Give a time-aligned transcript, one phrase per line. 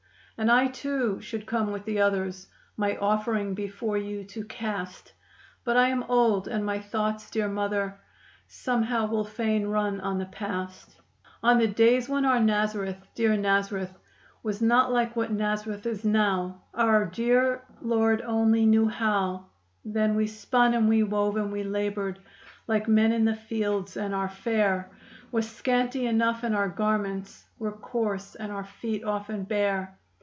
[0.37, 5.13] And, I too, should come with the others, My offering before you to cast;
[5.63, 7.99] But I am old, and my thoughts, dear mother,
[8.47, 10.97] Somehow will fain run on the past.
[11.43, 13.95] On the days when our Naz'reth, dear Naz'reth,
[14.41, 19.45] Was not like what Naz'reth is now; Our dear Lord only knew how.
[19.85, 22.17] Then we spun, and we wove, and we labored
[22.67, 24.89] Like men in the fields, and our fare
[25.31, 29.99] Was scanty enough, and our garments Were coarse, and our feet often bare.